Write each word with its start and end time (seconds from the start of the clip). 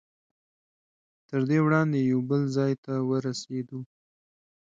تر 1.29 1.41
دې 1.49 1.59
وړاندې 1.65 1.97
یو 2.11 2.19
بل 2.29 2.41
ځای 2.55 2.71
ته 2.83 2.93
ورسېدو. 3.09 3.79